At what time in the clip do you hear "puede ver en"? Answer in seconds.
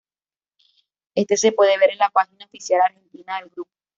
1.51-1.99